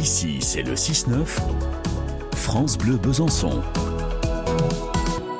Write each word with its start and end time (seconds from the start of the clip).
Ici, 0.00 0.38
c'est 0.40 0.62
le 0.62 0.76
6-9, 0.76 1.26
France 2.34 2.78
Bleu 2.78 2.96
Besançon. 2.96 3.62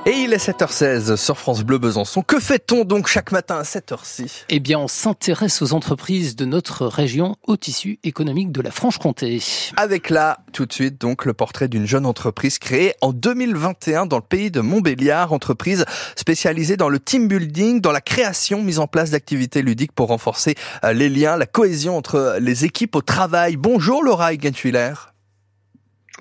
Et 0.07 0.12
il 0.12 0.33
est 0.33 0.49
7h16 0.49 1.17
sur 1.17 1.37
France 1.37 1.62
Bleu 1.62 1.77
Besançon. 1.77 2.22
Que 2.22 2.40
fait-on 2.40 2.85
donc 2.85 3.06
chaque 3.06 3.33
matin 3.33 3.58
à 3.58 3.64
7h 3.64 3.99
ci 4.03 4.33
Eh 4.49 4.58
bien, 4.58 4.79
on 4.79 4.88
s'intéresse 4.88 5.61
aux 5.61 5.74
entreprises 5.74 6.37
de 6.37 6.46
notre 6.46 6.87
région 6.87 7.37
au 7.46 7.58
tissu 7.58 7.99
économique 8.03 8.51
de 8.51 8.63
la 8.63 8.71
Franche-Comté. 8.71 9.42
Avec 9.76 10.08
là, 10.08 10.38
tout 10.54 10.65
de 10.65 10.72
suite, 10.72 10.99
donc, 10.99 11.26
le 11.26 11.35
portrait 11.35 11.69
d'une 11.69 11.85
jeune 11.87 12.06
entreprise 12.06 12.58
créée 12.58 12.94
en 13.03 13.13
2021 13.13 14.06
dans 14.06 14.17
le 14.17 14.22
pays 14.22 14.51
de 14.51 14.63
Montbéliard, 14.63 15.35
entreprise 15.35 15.85
spécialisée 16.16 16.78
dans 16.78 16.88
le 16.88 16.98
team 16.98 17.28
building, 17.28 17.82
dans 17.82 17.92
la 17.92 18.01
création, 18.01 18.62
mise 18.62 18.78
en 18.78 18.87
place 18.87 19.10
d'activités 19.10 19.60
ludiques 19.60 19.92
pour 19.92 20.09
renforcer 20.09 20.55
euh, 20.82 20.95
les 20.95 21.10
liens, 21.10 21.37
la 21.37 21.46
cohésion 21.46 21.98
entre 21.98 22.38
les 22.41 22.64
équipes 22.64 22.96
au 22.96 23.02
travail. 23.02 23.56
Bonjour 23.56 24.02
Laura 24.02 24.32
Egentuiller. 24.32 24.95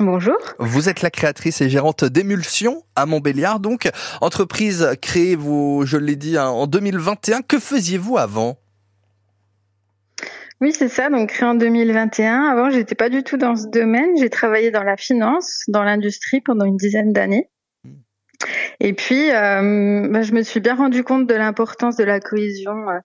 Bonjour. 0.02 0.38
Vous 0.60 0.88
êtes 0.88 1.02
la 1.02 1.10
créatrice 1.10 1.60
et 1.60 1.70
gérante 1.70 2.06
d'Émulsion 2.06 2.84
à 2.96 3.06
Montbéliard, 3.06 3.60
donc 3.60 3.90
entreprise 4.22 4.88
créée, 5.02 5.36
vous, 5.36 5.84
je 5.86 5.98
l'ai 5.98 6.16
dit, 6.16 6.38
hein, 6.38 6.48
en 6.48 6.68
2021. 6.68 7.42
Que 7.42 7.60
faisiez-vous 7.60 8.18
avant? 8.18 8.58
Oui, 10.62 10.72
c'est 10.72 10.88
ça. 10.88 11.10
Donc 11.10 11.32
créée 11.32 11.50
en 11.50 11.56
2021. 11.56 12.44
Avant, 12.44 12.70
j'étais 12.70 12.96
pas 12.96 13.10
du 13.10 13.24
tout 13.24 13.36
dans 13.36 13.58
ce 13.58 13.68
domaine. 13.68 14.16
J'ai 14.18 14.30
travaillé 14.30 14.72
dans 14.72 14.84
la 14.84 14.96
finance, 14.96 15.66
dans 15.68 15.84
l'industrie 15.84 16.40
pendant 16.40 16.64
une 16.64 16.78
dizaine 16.78 17.12
d'années. 17.12 17.50
Et 18.80 18.94
puis, 18.94 19.32
euh, 19.32 20.08
bah, 20.10 20.22
je 20.22 20.32
me 20.32 20.44
suis 20.44 20.62
bien 20.62 20.76
rendu 20.76 21.04
compte 21.04 21.28
de 21.28 21.36
l'importance 21.36 21.98
de 21.98 22.06
la 22.06 22.22
cohésion 22.22 22.90
euh, 22.90 23.00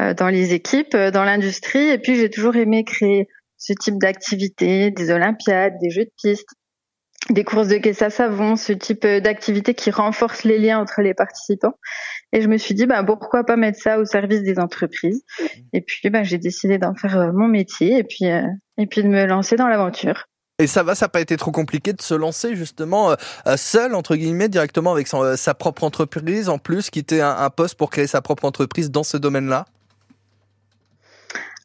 euh 0.00 0.14
dans 0.14 0.28
les 0.28 0.54
équipes, 0.54 0.96
dans 0.96 1.22
l'industrie. 1.22 1.88
Et 1.88 1.98
puis, 1.98 2.16
j'ai 2.16 2.30
toujours 2.30 2.56
aimé 2.56 2.82
créer 2.82 3.28
ce 3.58 3.72
type 3.72 3.98
d'activité, 3.98 4.90
des 4.90 5.10
olympiades, 5.10 5.74
des 5.80 5.90
jeux 5.90 6.04
de 6.04 6.12
piste, 6.22 6.48
des 7.30 7.44
courses 7.44 7.68
de 7.68 7.78
caisse 7.78 8.02
à 8.02 8.10
savon, 8.10 8.56
ce 8.56 8.72
type 8.72 9.04
euh, 9.04 9.20
d'activité 9.20 9.74
qui 9.74 9.90
renforce 9.90 10.44
les 10.44 10.58
liens 10.58 10.78
entre 10.78 11.02
les 11.02 11.14
participants. 11.14 11.74
Et 12.32 12.40
je 12.40 12.48
me 12.48 12.56
suis 12.56 12.74
dit, 12.74 12.86
bah, 12.86 13.02
pourquoi 13.02 13.44
pas 13.44 13.56
mettre 13.56 13.80
ça 13.80 13.98
au 13.98 14.04
service 14.04 14.42
des 14.42 14.58
entreprises 14.58 15.24
Et 15.72 15.80
puis, 15.80 16.10
bah, 16.10 16.22
j'ai 16.22 16.38
décidé 16.38 16.78
d'en 16.78 16.94
faire 16.94 17.18
euh, 17.18 17.32
mon 17.32 17.48
métier 17.48 17.98
et 17.98 18.04
puis, 18.04 18.26
euh, 18.26 18.42
et 18.78 18.86
puis 18.86 19.02
de 19.02 19.08
me 19.08 19.26
lancer 19.26 19.56
dans 19.56 19.66
l'aventure. 19.66 20.26
Et 20.58 20.66
ça 20.66 20.82
va, 20.82 20.94
ça 20.94 21.06
n'a 21.06 21.10
pas 21.10 21.20
été 21.20 21.36
trop 21.36 21.50
compliqué 21.50 21.92
de 21.92 22.00
se 22.00 22.14
lancer 22.14 22.56
justement 22.56 23.14
seul, 23.56 23.94
entre 23.94 24.16
guillemets, 24.16 24.48
directement 24.48 24.90
avec 24.92 25.06
sa 25.06 25.52
propre 25.52 25.84
entreprise, 25.84 26.48
en 26.48 26.56
plus, 26.56 26.88
quitter 26.88 27.20
un, 27.20 27.36
un 27.36 27.50
poste 27.50 27.74
pour 27.74 27.90
créer 27.90 28.06
sa 28.06 28.22
propre 28.22 28.46
entreprise 28.46 28.90
dans 28.90 29.02
ce 29.02 29.18
domaine-là? 29.18 29.66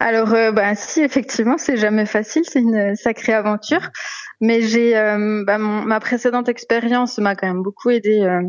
Alors, 0.02 0.34
euh, 0.34 0.52
bah, 0.52 0.74
si 0.74 1.02
effectivement, 1.02 1.60
c'est 1.60 1.78
jamais 1.78 2.08
facile, 2.08 2.42
c'est 2.44 2.60
une 2.60 2.96
sacrée 2.96 3.34
aventure. 3.34 3.92
Mais 4.40 4.62
j'ai, 4.64 4.98
euh, 4.98 5.44
bah, 5.46 5.60
mon- 5.60 5.84
ma 5.84 6.00
précédente 6.00 6.50
expérience 6.50 7.20
m'a 7.20 7.36
quand 7.36 7.46
même 7.46 7.62
beaucoup 7.62 7.92
aidé 7.92 8.20
euh, 8.22 8.42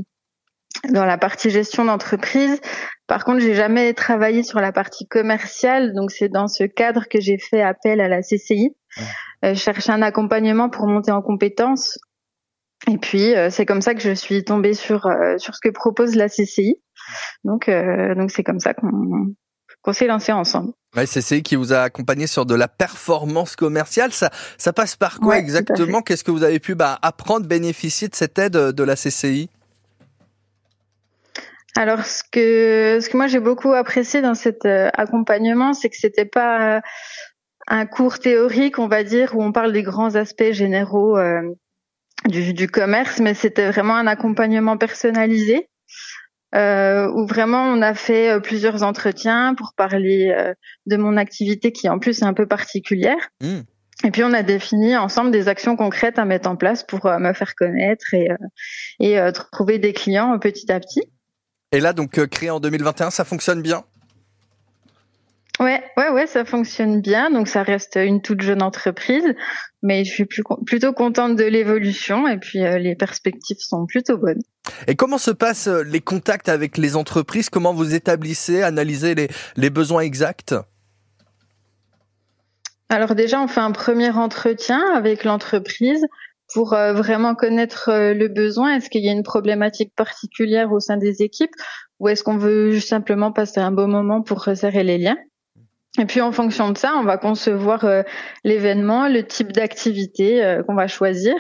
dans 0.91 1.05
la 1.05 1.19
partie 1.19 1.51
gestion 1.51 1.85
d'entreprise. 1.85 2.59
Par 3.07 3.27
contre, 3.27 3.41
j'ai 3.41 3.55
jamais 3.55 3.93
travaillé 3.93 4.43
sur 4.43 4.61
la 4.61 4.73
partie 4.73 5.07
commerciale, 5.07 5.93
donc 5.95 6.11
c'est 6.11 6.31
dans 6.31 6.49
ce 6.49 6.65
cadre 6.65 7.07
que 7.11 7.21
j'ai 7.21 7.37
fait 7.37 7.61
appel 7.61 8.01
à 8.01 8.09
la 8.09 8.23
CCI. 8.23 8.75
Euh, 9.45 9.53
je 9.53 9.61
cherchais 9.61 9.93
un 9.93 10.01
accompagnement 10.01 10.71
pour 10.71 10.87
monter 10.87 11.13
en 11.13 11.21
compétences. 11.21 11.99
Et 12.91 12.97
puis, 12.97 13.35
euh, 13.37 13.51
c'est 13.51 13.67
comme 13.67 13.83
ça 13.83 13.95
que 13.95 14.01
je 14.01 14.13
suis 14.15 14.43
tombée 14.43 14.73
sur 14.73 15.07
euh, 15.07 15.37
sur 15.37 15.55
ce 15.55 15.61
que 15.61 15.69
propose 15.69 16.17
la 16.17 16.29
CCI. 16.31 16.81
Donc, 17.45 17.69
euh, 17.69 18.15
donc 18.15 18.31
c'est 18.31 18.43
comme 18.43 18.61
ça 18.61 18.73
qu'on 18.73 19.35
qu'on 19.83 19.93
s'est 19.93 20.07
lancé 20.07 20.33
ensemble. 20.33 20.73
Ouais, 20.97 21.07
c'est 21.07 21.21
CCI 21.21 21.43
qui 21.43 21.57
vous 21.57 21.73
a 21.73 21.81
accompagné 21.81 22.27
sur 22.27 22.47
de 22.47 22.55
la 22.55 22.69
performance 22.69 23.57
commerciale. 23.57 24.13
Ça, 24.13 24.31
ça 24.59 24.73
passe 24.73 24.95
par 24.97 25.19
quoi 25.19 25.35
Ouais, 25.35 25.39
exactement 25.39 26.03
Qu'est-ce 26.03 26.25
que 26.25 26.31
vous 26.31 26.45
avez 26.45 26.61
pu 26.61 26.75
bah, 26.75 26.99
apprendre, 27.03 27.47
bénéficier 27.47 28.09
de 28.09 28.15
cette 28.15 28.39
aide 28.39 28.53
de 28.53 28.83
la 28.85 28.95
CCI 28.95 29.49
Alors, 31.77 32.05
ce 32.05 32.23
que, 32.31 33.01
ce 33.03 33.09
que 33.09 33.17
moi 33.17 33.27
j'ai 33.27 33.41
beaucoup 33.41 33.73
apprécié 33.73 34.21
dans 34.21 34.35
cet 34.35 34.67
euh, 34.67 34.91
accompagnement, 34.95 35.73
c'est 35.73 35.89
que 35.89 35.97
c'était 35.97 36.27
pas 36.27 36.77
euh, 36.77 36.81
un 37.67 37.87
cours 37.87 38.19
théorique, 38.19 38.79
on 38.79 38.89
va 38.89 39.03
dire, 39.03 39.35
où 39.35 39.43
on 39.43 39.51
parle 39.51 39.73
des 39.73 39.83
grands 39.83 40.15
aspects 40.15 40.53
généraux 40.53 41.17
euh, 41.17 41.41
du, 42.27 42.53
du 42.53 42.69
commerce, 42.69 43.19
mais 43.19 43.35
c'était 43.35 43.71
vraiment 43.71 43.97
un 43.97 44.07
accompagnement 44.07 44.77
personnalisé, 44.77 45.69
euh, 46.55 47.09
où 47.09 47.27
vraiment 47.27 47.63
on 47.63 47.83
a 47.83 47.95
fait 47.95 48.31
euh, 48.31 48.41
plusieurs 48.41 48.83
entretiens 48.83 49.55
pour 49.55 49.73
parler 49.75 50.35
euh, 50.37 50.55
de 50.87 50.97
mon 50.97 51.17
activité 51.17 51.73
qui 51.73 51.89
en 51.89 51.99
plus 51.99 52.21
est 52.21 52.25
un 52.25 52.35
peu 52.35 52.47
particulière. 52.47 53.31
Hmm. 53.41 53.61
Et 54.05 54.11
puis 54.11 54.25
on 54.25 54.33
a 54.33 54.43
défini 54.43 54.97
ensemble 54.97 55.31
des 55.31 55.49
actions 55.49 55.77
concrètes 55.77 56.19
à 56.19 56.25
mettre 56.25 56.49
en 56.49 56.57
place 56.57 56.83
pour 56.83 57.07
euh, 57.07 57.19
me 57.19 57.33
faire 57.33 57.55
connaître 57.55 58.15
et, 58.15 58.31
euh, 58.31 58.37
et 59.01 59.19
euh, 59.19 59.31
trouver 59.31 59.79
des 59.79 59.93
clients 59.93 60.39
petit 60.39 60.71
à 60.73 60.81
petit. 60.81 61.03
Et 61.71 61.81
là, 61.81 61.93
donc, 61.93 62.27
créé 62.29 62.51
en 62.51 62.61
2021, 62.61 63.11
ça 63.11 63.25
fonctionne 63.25 63.63
bien? 63.63 63.85
Ouais, 66.03 66.11
ouais, 66.11 66.27
ça 66.27 66.45
fonctionne 66.45 67.01
bien. 67.01 67.31
Donc 67.31 67.47
ça 67.47 67.63
reste 67.63 67.95
une 67.95 68.23
toute 68.23 68.41
jeune 68.41 68.61
entreprise, 68.61 69.25
mais 69.83 70.05
je 70.05 70.13
suis 70.13 70.25
plus, 70.25 70.43
plutôt 70.67 70.93
contente 70.93 71.37
de 71.37 71.45
l'évolution 71.45 72.27
et 72.27 72.39
puis 72.39 72.65
euh, 72.65 72.79
les 72.79 72.97
perspectives 72.97 73.59
sont 73.61 73.87
plutôt 73.87 74.19
bonnes. 74.19 74.43
Et 74.89 74.97
comment 74.97 75.19
se 75.19 75.31
passent 75.31 75.69
euh, 75.69 75.85
les 75.85 76.01
contacts 76.01 76.49
avec 76.49 76.77
les 76.77 76.97
entreprises? 76.97 77.51
Comment 77.51 77.73
vous 77.73 77.95
établissez, 77.95 78.63
analysez 78.63 79.15
les, 79.15 79.29
les 79.57 79.71
besoins 79.71 80.01
exacts? 80.01 80.57
Alors 82.89 83.15
déjà, 83.15 83.41
on 83.41 83.47
fait 83.47 83.61
un 83.61 83.71
premier 83.71 84.11
entretien 84.11 84.83
avec 84.97 85.23
l'entreprise 85.23 86.05
pour 86.53 86.73
euh, 86.73 86.95
vraiment 86.95 87.37
connaître 87.37 87.91
euh, 87.91 88.13
le 88.13 88.27
besoin. 88.27 88.75
Est-ce 88.75 88.91
qu'il 88.91 89.05
y 89.05 89.09
a 89.09 89.13
une 89.13 89.23
problématique 89.23 89.95
particulière 89.95 90.73
au 90.73 90.81
sein 90.81 90.97
des 90.97 91.23
équipes? 91.23 91.55
Ou 92.01 92.09
est-ce 92.09 92.25
qu'on 92.25 92.39
veut 92.39 92.73
juste 92.73 92.89
simplement 92.89 93.31
passer 93.31 93.61
un 93.61 93.71
beau 93.71 93.87
moment 93.87 94.21
pour 94.21 94.43
resserrer 94.43 94.83
les 94.83 94.99
liens? 94.99 95.17
Et 95.99 96.07
puis 96.07 96.21
en 96.21 96.33
fonction 96.33 96.71
de 96.71 96.79
ça, 96.79 96.95
on 96.97 97.05
va 97.05 97.19
concevoir 97.19 97.85
euh, 97.85 98.03
l'événement, 98.45 99.09
le 99.09 99.27
type 99.27 99.53
d'activité 99.53 100.43
euh, 100.43 100.63
qu'on 100.63 100.75
va 100.75 100.89
choisir 100.89 101.35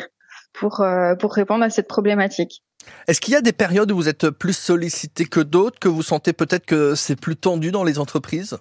pour, 0.52 0.80
euh, 0.80 1.14
pour 1.14 1.32
répondre 1.32 1.64
à 1.64 1.70
cette 1.70 1.88
problématique. 1.88 2.62
Est-ce 3.08 3.20
qu'il 3.20 3.32
y 3.32 3.36
a 3.36 3.40
des 3.40 3.52
périodes 3.52 3.90
où 3.92 3.96
vous 3.96 4.08
êtes 4.08 4.28
plus 4.28 4.56
sollicité 4.56 5.24
que 5.24 5.40
d'autres, 5.40 5.78
que 5.78 5.88
vous 5.88 6.02
sentez 6.02 6.32
peut-être 6.32 6.66
que 6.66 6.94
c'est 6.94 7.18
plus 7.18 7.36
tendu 7.36 7.70
dans 7.70 7.84
les 7.84 7.98
entreprises? 7.98 8.58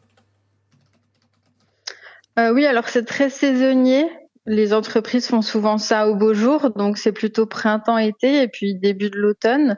Oui, 2.38 2.66
alors 2.66 2.88
c'est 2.88 3.06
très 3.06 3.29
saisonnier. 3.29 4.09
Les 4.47 4.73
entreprises 4.73 5.28
font 5.28 5.44
souvent 5.44 5.78
ça 5.78 6.08
au 6.08 6.16
beau 6.16 6.34
jour, 6.34 6.72
donc 6.72 6.97
c'est 6.97 7.12
plutôt 7.12 7.46
printemps-été 7.46 8.41
et 8.41 8.47
puis 8.47 8.73
début 8.73 9.12
de 9.12 9.18
l'automne. 9.18 9.75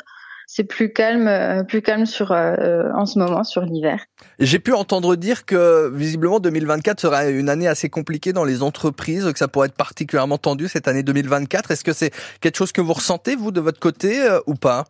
C'est 0.48 0.64
plus 0.64 0.92
calme, 0.92 1.28
euh, 1.28 1.64
plus 1.64 1.81
calme 1.81 2.06
sur 2.06 2.31
euh, 2.31 2.90
en 2.96 3.06
ce 3.06 3.20
moment 3.20 3.44
sur 3.44 3.62
l'hiver. 3.62 4.06
J'ai 4.40 4.59
pu 4.59 4.74
entendre 4.74 5.16
dire 5.16 5.46
que 5.46 5.90
visiblement 5.94 6.40
2024 6.40 7.00
sera 7.00 7.26
une 7.28 7.50
année 7.50 7.68
assez 7.68 7.90
compliquée 7.90 8.34
dans 8.34 8.44
les 8.44 8.62
entreprises, 8.62 9.31
que 9.31 9.40
ça 9.40 9.48
pourrait 9.48 9.68
être 9.68 9.76
particulièrement 9.76 10.38
tendu 10.38 10.68
cette 10.68 10.88
année 10.88 11.04
2024. 11.04 11.72
Est-ce 11.72 11.84
que 11.84 11.94
c'est 11.94 12.12
quelque 12.42 12.58
chose 12.58 12.72
que 12.72 12.81
vous 12.81 12.94
ressentez 12.94 13.36
vous 13.36 13.52
de 13.52 13.62
votre 13.62 13.80
côté 13.80 14.22
euh, 14.22 14.40
ou 14.48 14.56
pas? 14.56 14.86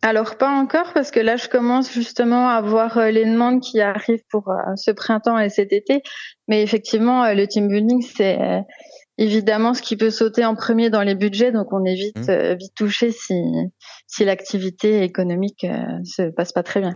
Alors 0.00 0.36
pas 0.36 0.50
encore 0.50 0.92
parce 0.94 1.10
que 1.10 1.18
là 1.18 1.36
je 1.36 1.48
commence 1.48 1.92
justement 1.92 2.48
à 2.48 2.60
voir 2.60 2.98
euh, 2.98 3.10
les 3.10 3.24
demandes 3.24 3.60
qui 3.60 3.80
arrivent 3.80 4.22
pour 4.30 4.48
euh, 4.48 4.76
ce 4.76 4.92
printemps 4.92 5.38
et 5.38 5.48
cet 5.48 5.72
été. 5.72 6.02
Mais 6.46 6.62
effectivement, 6.62 7.24
euh, 7.24 7.34
le 7.34 7.48
team 7.48 7.68
building 7.68 8.02
c'est 8.02 8.40
euh, 8.40 8.60
évidemment 9.18 9.74
ce 9.74 9.82
qui 9.82 9.96
peut 9.96 10.10
sauter 10.10 10.44
en 10.44 10.54
premier 10.54 10.90
dans 10.90 11.02
les 11.02 11.14
budgets, 11.14 11.52
donc 11.52 11.72
on 11.72 11.84
est 11.84 11.94
vite 11.94 12.18
Mmh. 12.18 12.30
euh, 12.30 12.54
vite 12.54 12.74
touché 12.74 13.12
si 13.12 13.34
si 14.06 14.24
l'activité 14.24 15.02
économique 15.02 15.64
euh, 15.64 15.84
se 16.04 16.30
passe 16.30 16.52
pas 16.52 16.62
très 16.62 16.80
bien. 16.80 16.94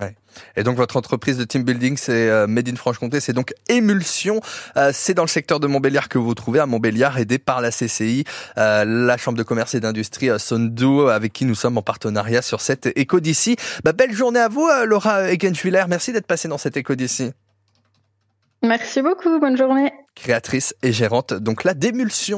Et 0.57 0.63
donc 0.63 0.77
votre 0.77 0.97
entreprise 0.97 1.37
de 1.37 1.45
team 1.45 1.63
building, 1.63 1.97
c'est 1.97 2.29
euh, 2.29 2.47
Made 2.47 2.69
in 2.69 2.77
Franche-Comté, 2.77 3.21
c'est 3.21 3.35
donc 3.35 3.53
Émulsion. 3.69 4.41
Euh, 4.77 4.91
c'est 4.95 5.15
dans 5.15 5.23
le 5.23 5.29
secteur 5.29 5.61
de 5.61 5.67
Montbéliard 5.67 6.09
que 6.09 6.17
vous 6.17 6.25
vous 6.25 6.35
trouvez, 6.35 6.59
à 6.59 6.67
Montbéliard, 6.67 7.19
aidé 7.19 7.39
par 7.39 7.61
la 7.61 7.71
CCI, 7.71 8.25
euh, 8.57 8.85
la 8.87 9.17
Chambre 9.19 9.37
de 9.37 9.43
commerce 9.43 9.75
et 9.75 9.81
d'industrie 9.81 10.31
euh, 10.31 10.39
Sondu, 10.39 11.11
avec 11.11 11.33
qui 11.35 11.45
nous 11.45 11.55
sommes 11.55 11.77
en 11.77 11.83
partenariat 11.83 12.41
sur 12.41 12.63
cette 12.63 12.89
éco 12.97 13.21
d'ici. 13.21 13.57
Bah, 13.85 13.93
belle 13.93 14.13
journée 14.13 14.41
à 14.41 14.49
vous, 14.49 14.67
Laura 14.87 15.31
Egenschwiller. 15.31 15.85
Merci 15.89 16.13
d'être 16.13 16.27
passée 16.27 16.49
dans 16.49 16.59
cette 16.59 16.79
éco 16.79 16.95
d'ici. 16.95 17.33
Merci 18.63 19.03
beaucoup, 19.03 19.39
bonne 19.39 19.57
journée. 19.57 19.93
Créatrice 20.15 20.75
et 20.83 20.93
gérante, 20.93 21.33
donc 21.33 21.65
là, 21.65 21.75
d'Émulsion. 21.75 22.31